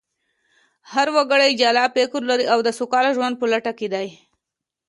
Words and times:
هر 0.93 1.07
وګړی 1.15 1.49
جلا 1.61 1.85
فکر 1.95 2.21
لري 2.31 2.45
او 2.53 2.59
د 2.63 2.69
سوکاله 2.79 3.09
ژوند 3.17 3.35
په 3.37 3.45
لټه 3.53 3.71
کې 3.79 3.87
دی 3.93 4.07